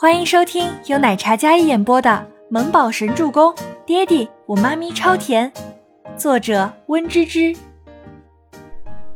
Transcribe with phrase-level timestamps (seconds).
[0.00, 2.08] 欢迎收听由奶茶嘉一演播的
[2.52, 3.52] 《萌宝神助攻》，
[3.84, 5.52] 爹地我妈咪超甜，
[6.16, 7.52] 作者温芝芝。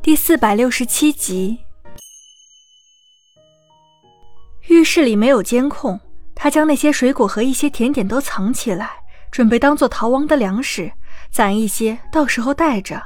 [0.03, 1.57] 第四百六十七集。
[4.67, 6.01] 浴室里没有监控，
[6.35, 8.91] 他将那些水果和一些甜点都藏起来，
[9.31, 10.91] 准备当做逃亡的粮食，
[11.31, 13.01] 攒一些，到时候带着。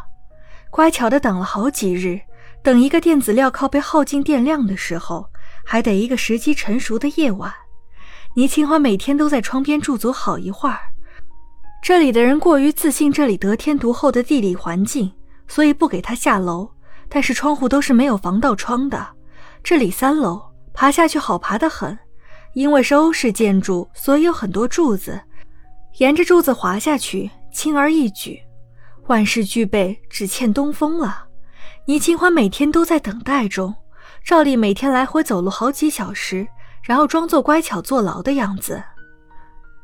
[0.70, 2.18] 乖巧的等了好几日，
[2.62, 5.28] 等一个电子镣铐被耗尽电量的时候，
[5.62, 7.52] 还得一个时机成熟的夜晚。
[8.36, 10.78] 倪清欢每天都在窗边驻足好一会儿。
[11.82, 15.10] 这里的人过于自信这里得天独厚的地理环境，
[15.48, 16.70] 所以不给他下楼。
[17.08, 19.08] 但是窗户都是没有防盗窗的。
[19.64, 20.38] 这里三楼，
[20.74, 21.98] 爬下去好爬得很。
[22.52, 25.18] 因为是欧式建筑，所以有很多柱子，
[25.96, 28.38] 沿着柱子滑下去轻而易举。
[29.06, 31.24] 万事俱备，只欠东风了。
[31.86, 33.74] 倪清欢每天都在等待中，
[34.22, 36.46] 照例每天来回走路好几小时。
[36.86, 38.82] 然后装作乖巧坐牢的样子。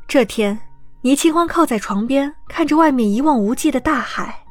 [0.06, 0.58] 这天，
[1.00, 4.44] 倪清欢靠在床边，看着外面一望无际的大海，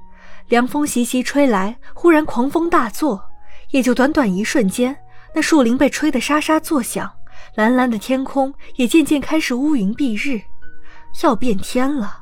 [0.50, 3.24] 凉风习习吹来，忽然狂风大作，
[3.70, 4.96] 也就短短一瞬间，
[5.34, 7.10] 那树林被吹得沙沙作响，
[7.56, 10.42] 蓝蓝的天空也渐渐开始乌云蔽日，
[11.24, 12.18] 要变天了。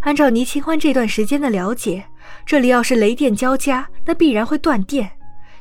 [0.00, 2.06] 按照倪清欢这段时间的了解，
[2.46, 5.10] 这里要是雷电交加，那必然会断电，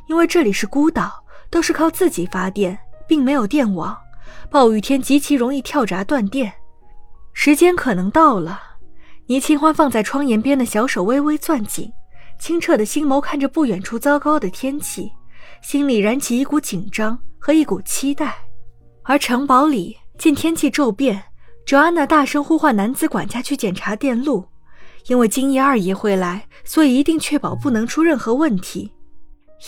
[0.07, 3.97] 因为这里是孤岛，都是靠自己发电，并没有电网。
[4.49, 6.53] 暴雨天极其容易跳闸断电，
[7.33, 8.61] 时间可能到了。
[9.27, 11.91] 倪清欢放在窗沿边的小手微微攥紧，
[12.39, 15.11] 清澈的心眸看着不远处糟糕的天气，
[15.61, 18.35] 心里燃起一股紧张和一股期待。
[19.03, 21.23] 而城堡里见天气骤变，
[21.65, 24.45] 卓安娜大声呼唤男子管家去检查电路，
[25.07, 28.91] 因为今夜二爷会来，所以一定确保不能出任何问题。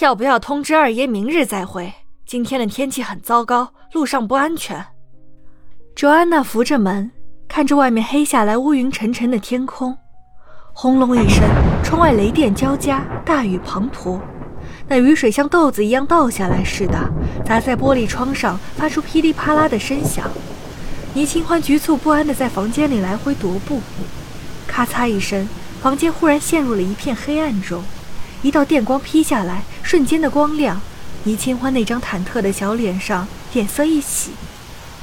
[0.01, 1.91] 要不要通知二爷明日再会？
[2.27, 4.85] 今天的天气很糟糕，路上不安全。
[5.95, 7.09] 卓安娜扶着门，
[7.47, 9.97] 看着外面黑下来、乌云沉沉的天空，
[10.73, 11.41] 轰隆一声，
[11.81, 14.19] 窗外雷电交加，大雨滂沱，
[14.89, 16.99] 那雨水像豆子一样倒下来似的，
[17.45, 20.29] 砸在玻璃窗上，发出噼里啪啦的声响。
[21.13, 23.79] 倪清欢局促不安地在房间里来回踱步，
[24.67, 25.47] 咔嚓一声，
[25.81, 27.81] 房间忽然陷入了一片黑暗中，
[28.41, 30.81] 一道电光劈下来，瞬间的光亮。
[31.23, 34.31] 倪清欢那张忐忑的小脸上脸色一喜，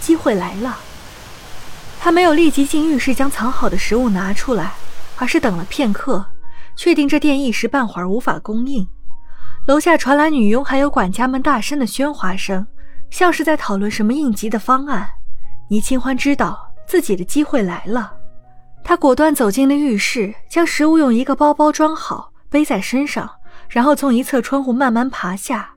[0.01, 0.79] 机会来了。
[2.01, 4.75] 他没有立即进浴室将藏好的食物拿出来，
[5.17, 6.25] 而是等了片刻，
[6.77, 8.87] 确定这电一时半会儿无法供应。
[9.67, 12.67] 楼下传来女佣还有管家们大声的喧哗声，
[13.11, 15.09] 像是在讨论什么应急的方案。
[15.69, 18.13] 倪清欢知道自己的机会来了，
[18.83, 23.31] 他果断走进了浴室，将食物用一个包包装好，背在身上，
[23.69, 25.74] 然后从一侧窗户慢慢爬下。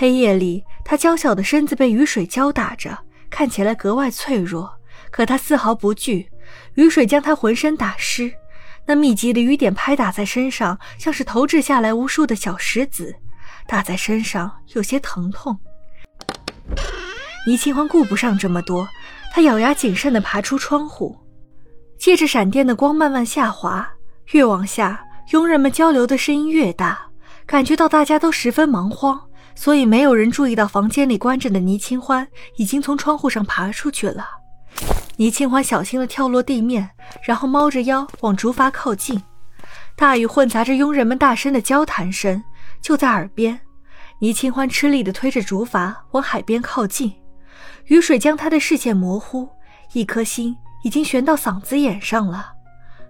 [0.00, 2.96] 黑夜里，他娇小的身子被雨水浇打着，
[3.28, 4.72] 看起来格外脆弱。
[5.10, 6.30] 可他丝毫不惧，
[6.74, 8.32] 雨水将他浑身打湿，
[8.86, 13.12] 那密集的雨点拍打在身上，像是投掷下来无数的小石子，
[13.66, 15.58] 打在身上有些疼痛。
[17.44, 18.88] 倪清欢顾不上这么多，
[19.34, 21.18] 他咬牙谨慎地爬出窗户，
[21.98, 23.84] 借着闪电的光慢慢下滑。
[24.30, 27.08] 越往下，佣人们交流的声音越大，
[27.46, 29.27] 感觉到大家都十分忙慌。
[29.58, 32.24] 所以没有人注意到房间里关着的倪清欢
[32.58, 34.24] 已经从窗户上爬出去了。
[35.16, 36.88] 倪清欢小心地跳落地面，
[37.24, 39.20] 然后猫着腰往竹筏靠近。
[39.96, 42.40] 大雨混杂着佣人们大声的交谈声，
[42.80, 43.58] 就在耳边。
[44.20, 47.12] 倪清欢吃力地推着竹筏往海边靠近，
[47.86, 49.48] 雨水将他的视线模糊，
[49.92, 52.52] 一颗心已经悬到嗓子眼上了。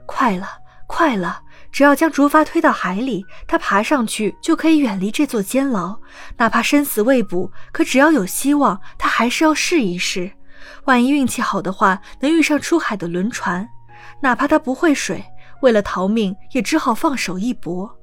[0.07, 0.49] 快了，
[0.87, 1.43] 快了！
[1.71, 5.97] 只要将竹筏推到海里，他爬上去就可以远离这座监牢。
[6.37, 10.31] 哪怕生死未卜，可只要有希望，他还是要试一试。
[10.87, 13.69] 万一运气好的话，能遇上出海的轮船，
[14.23, 15.25] 哪怕他不会水，
[15.62, 17.97] 为了逃命，也只好放手一搏。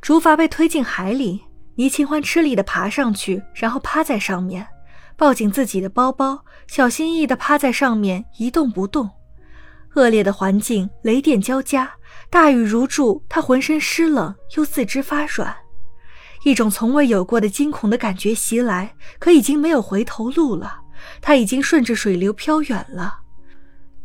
[0.00, 1.42] 竹筏被推进海里，
[1.74, 4.66] 倪清欢吃力地爬上去，然后趴在上面，
[5.16, 9.10] 抱紧自己的包包，小心翼翼地趴在上面，一动不动。
[9.94, 11.90] 恶劣的环境，雷电交加。
[12.32, 15.54] 大雨如注，他浑身湿冷，又四肢发软，
[16.44, 18.94] 一种从未有过的惊恐的感觉袭来。
[19.18, 20.80] 可已经没有回头路了，
[21.20, 23.18] 他已经顺着水流飘远了。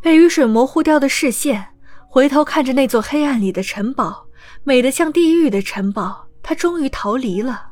[0.01, 1.67] 被雨水模糊掉的视线，
[2.09, 4.25] 回头看着那座黑暗里的城堡，
[4.65, 7.67] 美得像地狱的城堡，他终于逃离了。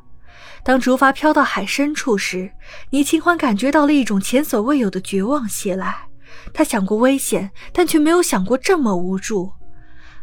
[0.64, 2.50] 当竹筏飘到海深处时，
[2.92, 6.08] 倪清欢感觉到了一种前所未有的绝望袭来。
[6.54, 9.52] 他想过危险，但却没有想过这么无助。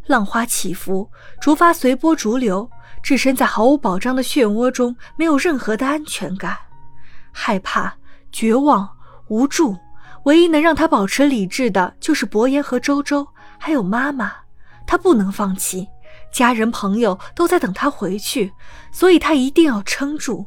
[0.06, 1.08] 浪花起伏，
[1.40, 2.68] 竹筏随波逐流，
[3.02, 6.56] 置身在毫无保障的漩涡中，没有任何的安全感，
[7.30, 7.94] 害怕、
[8.30, 8.88] 绝望、
[9.28, 9.76] 无助。
[10.24, 13.26] 唯一能让他保持理智的，就是伯言和周周，
[13.58, 14.32] 还有妈妈。
[14.86, 15.88] 他不能放弃，
[16.32, 18.52] 家人朋友都在等他回去，
[18.92, 20.46] 所以他一定要撑住。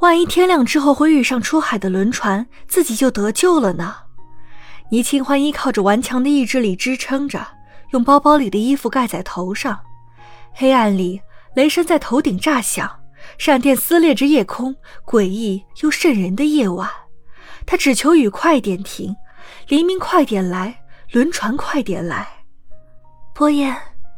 [0.00, 3.94] 万一天亮之后会遇上出海的轮船，自己就得救了呢。
[4.90, 7.46] 倪清欢依靠着顽强的意志力支撑着，
[7.92, 9.78] 用包包里的衣服盖在头上。
[10.52, 11.20] 黑暗里，
[11.54, 12.90] 雷声在头顶炸响，
[13.38, 14.74] 闪电撕裂着夜空，
[15.06, 16.88] 诡异又瘆人的夜晚。
[17.64, 19.14] 他只求雨快点停，
[19.68, 22.26] 黎明快点来，轮船快点来。
[23.34, 23.74] 伯言，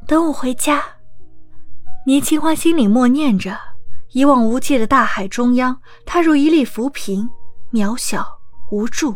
[0.06, 0.82] 等我回家。
[2.06, 3.58] 倪清欢心里默念着，
[4.12, 7.28] 一望无际的大海中央，踏入一粒浮萍，
[7.72, 8.26] 渺小
[8.70, 9.14] 无助。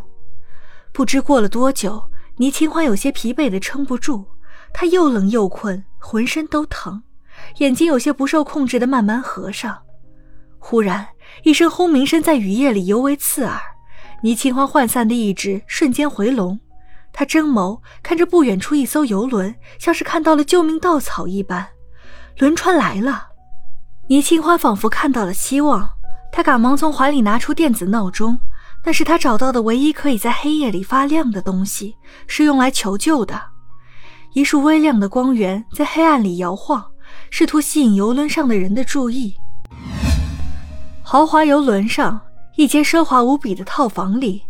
[0.93, 4.25] 不知过了多久，倪清欢有些疲惫的撑不住，
[4.73, 7.03] 他又冷又困，浑身都疼，
[7.59, 9.77] 眼睛有些不受控制的慢慢合上。
[10.59, 11.07] 忽然，
[11.45, 13.61] 一声轰鸣声在雨夜里尤为刺耳。
[14.23, 16.59] 倪清欢涣散的意志瞬间回笼，
[17.13, 21.67] 他睁眸看着不远处一艘游轮，像是看到了救命稻草一般。
[22.39, 23.29] 轮船来了，
[24.09, 25.89] 倪清欢仿佛看到了希望，
[26.33, 28.39] 他赶忙从怀里拿出电子闹钟，
[28.85, 31.95] 那是他找到的唯一可以在黑夜里发亮的东西，
[32.27, 33.41] 是用来求救的。
[34.39, 36.93] 一束微亮的光源在黑暗里摇晃，
[37.29, 39.35] 试图吸引游轮上的人的注意。
[41.03, 42.21] 豪华游轮上。
[42.55, 44.43] 一间奢华无比的套房里，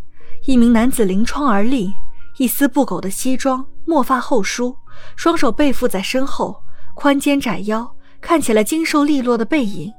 [0.44, 1.94] 一名男子临窗而立，
[2.36, 4.76] 一丝不苟的西装，墨发后梳，
[5.16, 6.62] 双手背负在身后，
[6.94, 9.90] 宽肩窄腰，看起来精瘦利落的背影。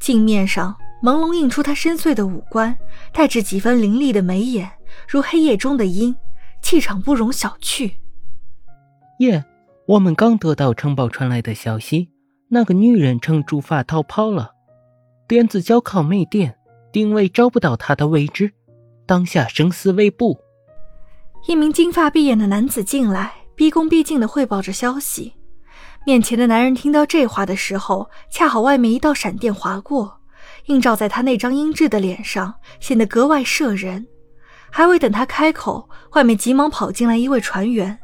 [0.00, 0.74] 镜面上
[1.04, 2.76] 朦胧映出他深邃的五官，
[3.12, 4.72] 带着几分凌厉的眉眼，
[5.08, 6.16] 如黑夜中的鹰，
[6.62, 7.92] 气场不容小觑。
[9.18, 9.44] 耶，
[9.86, 12.10] 我们刚得到城堡传来的消息，
[12.48, 14.52] 那个女人乘竹筏逃跑了，
[15.28, 16.56] 电子铰铐没电。
[16.92, 18.52] 定位找不到她的位置，
[19.04, 20.38] 当下生死未卜。
[21.48, 25.32] 一名金发碧眼的男子进来，毕恭毕敬地汇报着消息。
[26.06, 30.20] 面前的男人听到这话的时候，恰好外面一道闪电划过，
[30.66, 34.06] 映照在他那张英俊的脸上，显得格外摄人。
[34.70, 37.98] 还未等他开口，外面急忙跑进来一位船员：“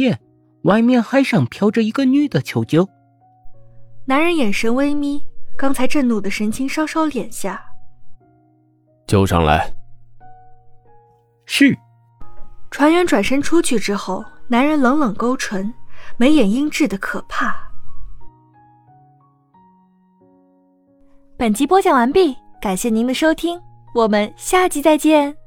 [0.00, 0.18] 耶，
[0.62, 2.88] 外面海上飘着一个女的求救。”
[4.06, 5.22] 男人眼神微眯，
[5.56, 7.62] 刚才震怒的神情稍稍敛下。
[9.06, 9.72] 救上来！
[11.46, 11.76] 是。
[12.70, 15.72] 船员转身出去之后，男人冷冷勾唇，
[16.16, 17.56] 眉眼阴鸷的可怕。
[21.36, 23.60] 本集播讲完毕，感谢您的收听，
[23.94, 25.39] 我们下集再见。